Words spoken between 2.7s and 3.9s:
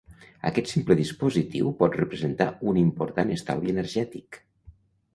un important estalvi